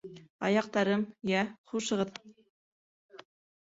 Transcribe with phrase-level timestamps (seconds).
[0.47, 1.45] Аяҡтарым, йә,
[1.75, 2.21] хушығыҙ.